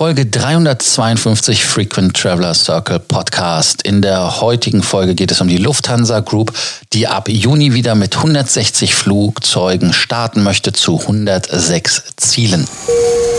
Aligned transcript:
Folge 0.00 0.26
352 0.26 1.64
Frequent 1.64 2.14
Traveler 2.14 2.54
Circle 2.54 3.00
Podcast. 3.00 3.82
In 3.82 4.00
der 4.00 4.40
heutigen 4.40 4.84
Folge 4.84 5.16
geht 5.16 5.32
es 5.32 5.40
um 5.40 5.48
die 5.48 5.56
Lufthansa 5.56 6.20
Group, 6.20 6.52
die 6.92 7.08
ab 7.08 7.28
Juni 7.28 7.74
wieder 7.74 7.96
mit 7.96 8.14
160 8.16 8.94
Flugzeugen 8.94 9.92
starten 9.92 10.44
möchte 10.44 10.72
zu 10.72 11.00
106 11.00 12.14
Zielen. 12.16 12.64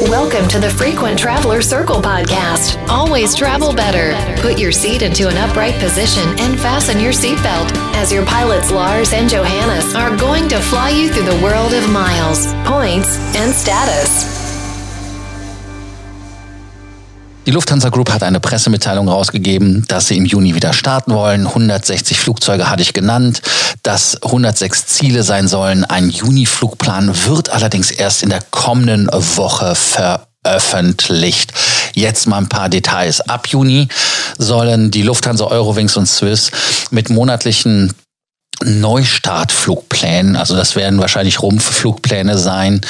Welcome 0.09 0.49
to 0.49 0.59
the 0.59 0.67
Frequent 0.67 1.17
Traveler 1.17 1.61
Circle 1.61 2.01
podcast. 2.01 2.77
Always 2.89 3.33
travel 3.33 3.73
better. 3.73 4.13
Put 4.41 4.59
your 4.59 4.73
seat 4.73 5.01
into 5.01 5.29
an 5.29 5.37
upright 5.37 5.79
position 5.79 6.27
and 6.41 6.59
fasten 6.59 6.99
your 6.99 7.13
seatbelt 7.13 7.71
as 7.95 8.11
your 8.11 8.25
pilots 8.25 8.69
Lars 8.69 9.13
and 9.13 9.29
Johannes 9.29 9.95
are 9.95 10.13
going 10.17 10.49
to 10.49 10.59
fly 10.59 10.89
you 10.89 11.07
through 11.07 11.31
the 11.31 11.41
world 11.41 11.73
of 11.73 11.89
miles, 11.89 12.53
points 12.65 13.17
and 13.37 13.53
status. 13.53 14.38
Die 17.45 17.51
Lufthansa 17.51 17.89
Group 17.89 18.11
hat 18.11 18.21
eine 18.21 18.39
Pressemitteilung 18.39 19.07
rausgegeben, 19.09 19.85
dass 19.87 20.07
sie 20.07 20.17
im 20.17 20.25
Juni 20.25 20.55
wieder 20.55 20.73
starten 20.73 21.13
wollen. 21.13 21.47
160 21.47 22.19
Flugzeuge 22.19 22.69
hatte 22.69 22.81
ich 22.81 22.93
genannt, 22.93 23.41
dass 23.81 24.21
106 24.21 24.85
Ziele 24.85 25.23
sein 25.23 25.47
sollen. 25.47 25.83
Ein 25.83 26.09
Juni-Flugplan 26.09 27.11
wird 27.25 27.49
allerdings 27.49 27.91
erst 27.91 28.23
in 28.23 28.29
der 28.29 28.41
kommenden 28.51 29.07
Woche 29.11 29.73
veröffentlicht. 29.75 31.53
Jetzt 31.95 32.27
mal 32.27 32.37
ein 32.37 32.49
paar 32.49 32.69
Details. 32.69 33.21
Ab 33.21 33.47
Juni 33.47 33.87
sollen 34.37 34.91
die 34.91 35.01
Lufthansa 35.01 35.45
Eurowings 35.45 35.97
und 35.97 36.07
Swiss 36.07 36.51
mit 36.91 37.09
monatlichen 37.09 37.93
Neustartflugplänen, 38.63 40.35
also 40.35 40.55
das 40.55 40.75
werden 40.75 40.99
wahrscheinlich 40.99 41.41
Rumpfflugpläne 41.41 42.37
sein, 42.37 42.81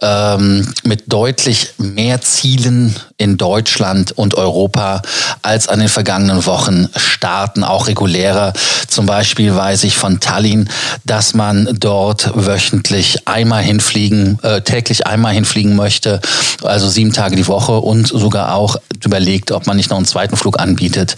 ähm, 0.00 0.72
mit 0.84 1.12
deutlich 1.12 1.74
mehr 1.78 2.20
Zielen 2.20 2.94
in 3.16 3.36
Deutschland 3.36 4.12
und 4.12 4.34
Europa 4.34 5.02
als 5.42 5.68
an 5.68 5.78
den 5.78 5.88
vergangenen 5.88 6.46
Wochen 6.46 6.88
starten, 6.96 7.64
auch 7.64 7.86
regulärer. 7.86 8.52
Zum 8.88 9.06
Beispiel 9.06 9.54
weiß 9.54 9.84
ich 9.84 9.96
von 9.96 10.20
Tallinn, 10.20 10.68
dass 11.04 11.34
man 11.34 11.68
dort 11.80 12.30
wöchentlich 12.34 13.26
einmal 13.26 13.62
hinfliegen, 13.62 14.38
äh, 14.42 14.60
täglich 14.60 15.06
einmal 15.06 15.32
hinfliegen 15.32 15.76
möchte, 15.76 16.20
also 16.62 16.88
sieben 16.88 17.12
Tage 17.12 17.36
die 17.36 17.48
Woche 17.48 17.72
und 17.72 18.06
sogar 18.06 18.54
auch 18.54 18.76
überlegt, 19.04 19.50
ob 19.50 19.66
man 19.66 19.76
nicht 19.76 19.90
noch 19.90 19.96
einen 19.96 20.06
zweiten 20.06 20.36
Flug 20.36 20.60
anbietet, 20.60 21.16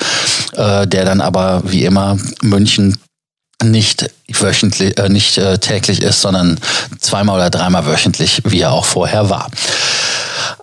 äh, 0.56 0.86
der 0.86 1.04
dann 1.04 1.20
aber 1.20 1.62
wie 1.64 1.84
immer 1.84 2.16
München 2.42 2.96
nicht 3.62 4.10
wöchentlich, 4.28 4.98
äh, 4.98 5.08
nicht 5.08 5.36
äh, 5.38 5.58
täglich 5.58 6.00
ist, 6.00 6.20
sondern 6.20 6.60
zweimal 7.00 7.36
oder 7.36 7.50
dreimal 7.50 7.86
wöchentlich, 7.86 8.42
wie 8.44 8.60
er 8.60 8.72
auch 8.72 8.84
vorher 8.84 9.30
war. 9.30 9.50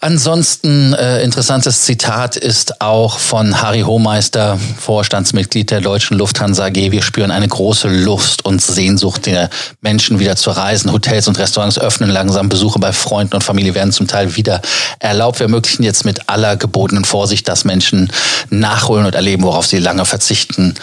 Ansonsten 0.02 0.94
äh, 0.94 1.24
interessantes 1.24 1.82
Zitat 1.82 2.36
ist 2.36 2.82
auch 2.82 3.20
von 3.20 3.62
Harry 3.62 3.82
Hohmeister, 3.82 4.58
Vorstandsmitglied 4.80 5.72
der 5.72 5.82
Deutschen 5.82 6.18
Lufthansa 6.18 6.66
AG. 6.66 6.76
Wir 6.76 7.02
spüren 7.02 7.32
eine 7.32 7.48
große 7.48 7.88
Lust 7.88 8.46
und 8.46 8.62
Sehnsucht 8.62 9.26
der 9.26 9.50
Menschen 9.82 10.20
wieder 10.20 10.36
zu 10.36 10.52
reisen. 10.52 10.92
Hotels 10.92 11.28
und 11.28 11.38
Restaurants 11.40 11.80
öffnen 11.80 12.10
langsam. 12.10 12.50
Besuche 12.50 12.80
bei 12.80 12.94
Freunden 12.94 13.36
und 13.36 13.44
Familie 13.44 13.74
werden 13.74 13.92
zum 13.92 14.08
Teil 14.08 14.36
wieder 14.36 14.62
erlaubt. 15.00 15.40
Wir 15.40 15.46
ermöglichen 15.46 15.84
jetzt 15.84 16.06
mit 16.06 16.30
aller 16.30 16.56
gebotenen 16.56 17.04
Vorsicht, 17.04 17.48
dass 17.48 17.66
Menschen 17.66 18.12
nachholen 18.50 19.06
und 19.06 19.16
erleben, 19.16 19.44
worauf 19.44 19.66
sie 19.66 19.80
lange 19.80 20.06
verzichten 20.06 20.76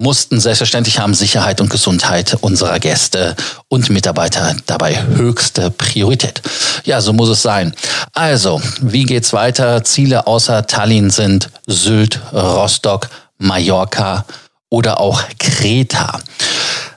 mussten. 0.00 0.40
Selbstverständlich 0.40 0.98
haben 0.98 1.14
Sicherheit 1.14 1.60
und 1.60 1.70
Gesundheit 1.70 2.36
unserer 2.40 2.78
Gäste 2.80 3.36
und 3.68 3.90
Mitarbeiter 3.90 4.56
dabei 4.66 5.02
höchste 5.06 5.70
Priorität. 5.70 6.42
Ja, 6.84 7.00
so 7.00 7.12
muss 7.12 7.28
es 7.28 7.42
sein. 7.42 7.74
Also, 8.14 8.60
wie 8.80 9.04
geht's 9.04 9.32
weiter? 9.32 9.84
Ziele 9.84 10.26
außer 10.26 10.66
Tallinn 10.66 11.10
sind 11.10 11.50
Sylt, 11.66 12.20
Rostock, 12.32 13.08
Mallorca 13.38 14.24
oder 14.70 15.00
auch 15.00 15.22
Kreta. 15.38 16.20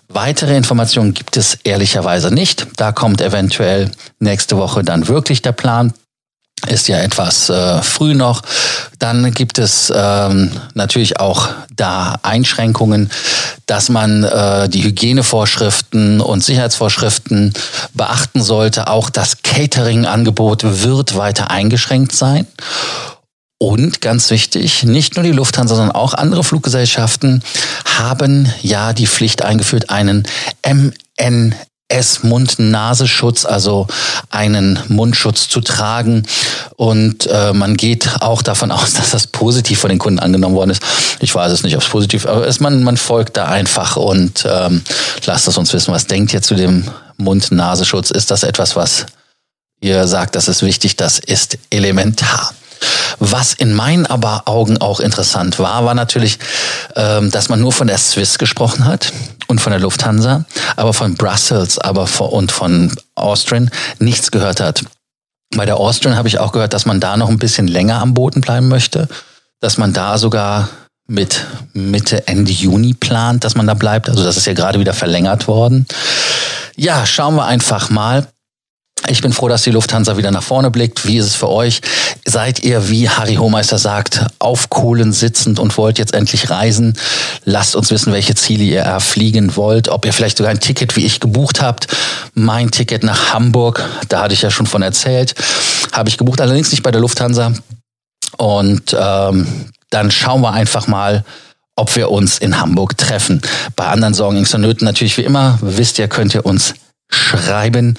Weitere 0.08 0.56
Informationen 0.56 1.14
gibt 1.14 1.38
es 1.38 1.56
ehrlicherweise 1.64 2.32
nicht. 2.32 2.68
Da 2.78 2.92
kommt 2.92 3.20
eventuell 3.20 3.90
nächste 4.20 4.58
Woche 4.58 4.84
dann 4.84 5.08
wirklich 5.08 5.42
der 5.42 5.54
Plan 5.54 5.94
ist 6.68 6.88
ja 6.88 7.00
etwas 7.00 7.50
äh, 7.50 7.82
früh 7.82 8.14
noch. 8.14 8.42
Dann 9.00 9.32
gibt 9.32 9.60
es 9.60 9.92
ähm, 9.96 10.52
natürlich 10.74 11.20
auch 11.20 11.50
da 11.76 12.16
Einschränkungen, 12.22 13.10
dass 13.66 13.90
man 13.90 14.24
äh, 14.24 14.70
die 14.70 14.84
Hygienevorschriften 14.84 16.22
und 16.22 16.44
Sicherheitsvorschriften 16.44 17.54
beachten 17.94 18.42
sollte. 18.42 18.88
Auch 18.88 19.10
das 19.10 19.42
Catering-Angebot 19.44 20.84
wird 20.84 21.18
weiter 21.18 21.52
eingeschränkt 21.52 22.14
sein. 22.14 22.48
Und 23.58 24.02
ganz 24.02 24.30
wichtig, 24.30 24.84
nicht 24.84 25.16
nur 25.16 25.24
die 25.24 25.32
Lufthansa, 25.32 25.76
sondern 25.76 25.96
auch 25.96 26.14
andere 26.14 26.44
Fluggesellschaften 26.44 27.44
haben 27.98 28.52
ja 28.62 28.92
die 28.92 29.08
Pflicht 29.08 29.42
eingeführt, 29.42 29.90
einen 29.90 30.28
MN 30.68 31.56
es 31.94 32.24
Mund-Nasenschutz, 32.24 33.46
also 33.46 33.88
einen 34.30 34.80
Mundschutz 34.88 35.48
zu 35.48 35.62
tragen. 35.62 36.24
Und 36.76 37.28
äh, 37.28 37.54
man 37.54 37.78
geht 37.78 38.10
auch 38.22 38.42
davon 38.42 38.72
aus, 38.72 38.94
dass 38.94 39.12
das 39.12 39.28
positiv 39.28 39.80
von 39.80 39.90
den 39.90 40.00
Kunden 40.00 40.20
angenommen 40.20 40.56
worden 40.56 40.72
ist. 40.72 40.84
Ich 41.20 41.34
weiß 41.34 41.52
es 41.52 41.64
nicht, 41.64 41.76
ob 41.76 41.84
es 41.84 41.88
positiv, 41.88 42.26
aber 42.26 42.48
es, 42.48 42.60
man, 42.60 42.84
man 42.84 42.98
folgt 42.98 43.38
da 43.38 43.46
einfach 43.46 43.96
und 43.96 44.46
ähm, 44.50 44.82
lasst 45.26 45.48
es 45.48 45.58
uns 45.58 45.72
wissen, 45.74 45.94
was 45.94 46.08
denkt 46.08 46.34
ihr 46.34 46.42
zu 46.42 46.56
dem 46.56 46.86
Mund-Nasenschutz? 47.18 48.12
Ist 48.12 48.32
das 48.32 48.44
etwas, 48.44 48.76
was 48.76 49.06
ihr 49.80 50.08
sagt, 50.08 50.36
das 50.36 50.48
ist 50.48 50.64
wichtig? 50.64 50.96
Das 50.96 51.20
ist 51.20 51.58
elementar. 51.70 52.54
Was 53.20 53.54
in 53.54 53.74
meinen 53.74 54.06
aber 54.06 54.44
Augen 54.46 54.80
auch 54.80 55.00
interessant 55.00 55.60
war, 55.60 55.86
war 55.86 55.94
natürlich, 55.94 56.40
ähm, 56.96 57.32
dass 57.32 57.50
man 57.50 57.62
nur 57.62 57.72
von 57.72 57.88
der 57.88 57.98
Swiss 57.98 58.38
gesprochen 58.38 58.86
hat 58.86 59.14
und 59.48 59.62
von 59.62 59.72
der 59.72 59.80
Lufthansa, 59.80 60.46
aber 60.76 60.94
von 60.94 61.16
Brussels 61.16 61.78
aber 61.80 62.08
und 62.32 62.52
von 62.52 62.94
Austrian 63.16 63.70
nichts 64.00 64.32
gehört 64.32 64.60
hat. 64.60 64.84
Bei 65.56 65.66
der 65.66 65.78
Austrian 65.78 66.18
habe 66.18 66.28
ich 66.28 66.40
auch 66.40 66.52
gehört, 66.52 66.74
dass 66.74 66.86
man 66.86 67.00
da 67.00 67.16
noch 67.16 67.30
ein 67.30 67.38
bisschen 67.38 67.68
länger 67.68 68.02
am 68.02 68.14
Boden 68.14 68.42
bleiben 68.42 68.68
möchte, 68.68 69.08
dass 69.60 69.78
man 69.78 69.94
da 69.94 70.18
sogar 70.18 70.70
mit 71.08 71.46
Mitte, 71.74 72.28
Ende 72.28 72.52
Juni 72.52 72.94
plant, 72.94 73.44
dass 73.44 73.56
man 73.56 73.68
da 73.68 73.74
bleibt. 73.74 74.10
Also 74.10 74.24
das 74.24 74.38
ist 74.38 74.48
ja 74.48 74.54
gerade 74.54 74.80
wieder 74.80 74.94
verlängert 74.94 75.48
worden. 75.48 75.86
Ja, 76.76 77.06
schauen 77.06 77.36
wir 77.36 77.46
einfach 77.46 77.90
mal. 77.90 78.28
Ich 79.10 79.22
bin 79.22 79.34
froh, 79.34 79.50
dass 79.50 79.64
die 79.64 79.72
Lufthansa 79.72 80.16
wieder 80.16 80.32
nach 80.32 80.44
vorne 80.44 80.72
blickt. 80.72 81.06
Wie 81.06 81.18
ist 81.18 81.26
es 81.26 81.36
für 81.36 81.50
euch? 81.50 81.82
Seid 82.26 82.64
ihr, 82.64 82.90
wie 82.90 83.10
Harry 83.10 83.36
Hohmeister 83.36 83.78
sagt, 83.78 84.26
auf 84.40 84.70
Kohlen 84.70 85.12
sitzend 85.12 85.60
und 85.60 85.78
wollt 85.78 86.00
jetzt 86.00 86.14
endlich 86.14 86.50
reisen? 86.50 86.98
Lasst 87.44 87.76
uns 87.76 87.92
wissen, 87.92 88.14
welche 88.14 88.36
Ziele 88.36 88.64
ihr 88.64 88.82
erfliegen 88.82 89.58
wollt. 89.58 89.90
Ob 89.90 90.06
ihr 90.06 90.14
vielleicht 90.14 90.38
sogar 90.38 90.52
ein 90.52 90.62
Ticket 90.62 90.96
wie 90.96 91.06
ich 91.06 91.20
gebucht 91.20 91.62
habt. 91.62 91.88
Mein 92.34 92.72
Ticket 92.72 93.04
nach 93.04 93.34
Hamburg, 93.34 93.84
da 94.08 94.22
hatte 94.22 94.34
ich 94.34 94.42
ja 94.42 94.50
schon 94.50 94.68
von 94.68 94.82
erzählt, 94.82 95.36
habe 95.92 96.08
ich 96.08 96.18
gebucht, 96.18 96.40
allerdings 96.40 96.72
nicht 96.72 96.84
bei 96.84 96.92
der 96.92 97.02
Lufthansa. 97.02 97.52
Und 98.38 98.96
ähm, 98.98 99.48
dann 99.90 100.12
schauen 100.12 100.42
wir 100.42 100.54
einfach 100.54 100.88
mal, 100.88 101.26
ob 101.76 101.96
wir 101.96 102.10
uns 102.10 102.38
in 102.38 102.60
Hamburg 102.60 102.98
treffen. 102.98 103.42
Bei 103.76 103.88
anderen 103.88 104.14
Sorgen, 104.14 104.38
Ängsten 104.38 104.64
und 104.64 104.70
Nöten 104.70 104.86
natürlich 104.86 105.18
wie 105.18 105.24
immer. 105.24 105.60
Wisst 105.62 106.00
ihr, 106.00 106.08
könnt 106.08 106.34
ihr 106.34 106.46
uns 106.46 106.74
schreiben 107.10 107.98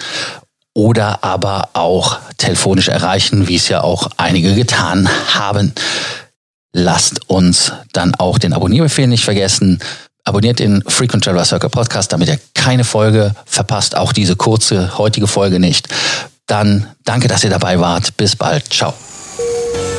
oder 0.75 1.23
aber 1.23 1.71
auch 1.73 2.19
telefonisch 2.37 2.89
erreichen, 2.89 3.49
wie 3.49 3.57
es 3.57 3.69
ja 3.69 3.83
auch 3.83 4.11
einige 4.17 4.55
getan 4.55 5.09
haben. 5.33 5.73
Lasst 6.73 7.31
uns 7.31 7.73
dann 7.93 8.15
auch 8.17 8.39
den 8.39 8.53
Abonnierbefehl 8.53 9.07
nicht 9.07 9.25
vergessen. 9.25 9.79
Abonniert 10.25 10.59
den 10.59 10.83
Frequent 10.89 11.25
Traveler 11.25 11.45
Circle 11.45 11.71
Podcast, 11.71 12.13
damit 12.13 12.29
ihr 12.29 12.41
keine 12.55 12.83
Folge 12.83 13.35
verpasst, 13.45 13.97
auch 13.97 14.13
diese 14.13 14.37
kurze 14.37 14.99
heutige 14.99 15.29
Folge 15.29 15.61
nicht. 15.61 15.89
Dann 16.47 16.89
danke, 17.05 17.29
dass 17.29 17.45
ihr 17.45 17.51
dabei 17.51 17.79
wart. 17.79 18.17
Bis 18.17 18.35
bald. 18.35 18.73
Ciao. 18.73 18.95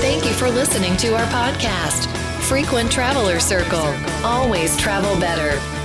Thank 0.02 0.26
you 0.26 0.32
for 0.32 0.50
listening 0.50 0.98
to 0.98 1.08
our 1.14 1.26
podcast, 1.32 2.10
Frequent 2.42 2.92
Traveler 2.92 3.40
Circle. 3.40 3.94
Always 4.24 4.76
travel 4.78 5.16
better. 5.20 5.85